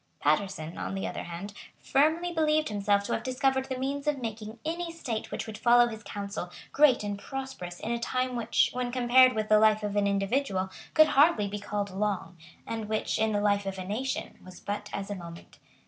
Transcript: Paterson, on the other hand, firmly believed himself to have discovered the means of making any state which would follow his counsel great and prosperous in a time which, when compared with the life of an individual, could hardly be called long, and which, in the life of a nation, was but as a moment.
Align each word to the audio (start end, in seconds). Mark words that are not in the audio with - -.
Paterson, 0.19 0.79
on 0.79 0.95
the 0.95 1.05
other 1.05 1.25
hand, 1.25 1.53
firmly 1.77 2.31
believed 2.33 2.69
himself 2.69 3.03
to 3.03 3.13
have 3.13 3.21
discovered 3.21 3.65
the 3.65 3.77
means 3.77 4.07
of 4.07 4.17
making 4.17 4.57
any 4.65 4.91
state 4.91 5.29
which 5.29 5.45
would 5.45 5.59
follow 5.59 5.89
his 5.89 6.01
counsel 6.01 6.49
great 6.71 7.03
and 7.03 7.19
prosperous 7.19 7.79
in 7.79 7.91
a 7.91 7.99
time 7.99 8.35
which, 8.35 8.71
when 8.73 8.91
compared 8.91 9.33
with 9.33 9.47
the 9.47 9.59
life 9.59 9.83
of 9.83 9.95
an 9.95 10.07
individual, 10.07 10.71
could 10.95 11.09
hardly 11.09 11.47
be 11.47 11.59
called 11.59 11.91
long, 11.91 12.35
and 12.65 12.89
which, 12.89 13.19
in 13.19 13.31
the 13.31 13.41
life 13.41 13.67
of 13.67 13.77
a 13.77 13.85
nation, 13.85 14.39
was 14.43 14.59
but 14.59 14.89
as 14.91 15.11
a 15.11 15.15
moment. 15.15 15.59